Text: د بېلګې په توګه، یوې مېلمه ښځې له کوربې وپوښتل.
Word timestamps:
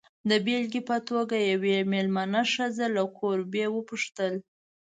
د 0.29 0.31
بېلګې 0.45 0.81
په 0.89 0.97
توګه، 1.09 1.35
یوې 1.51 1.77
مېلمه 1.91 2.43
ښځې 2.53 2.87
له 2.95 3.03
کوربې 3.17 3.65
وپوښتل. 3.71 4.33